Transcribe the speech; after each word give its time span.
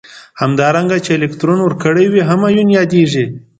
همدارنګه 0.41 0.97
چې 1.05 1.11
الکترون 1.17 1.59
ورکړی 1.63 2.05
وي 2.09 2.21
هم 2.29 2.41
ایون 2.49 2.69
یادیږي. 2.77 3.25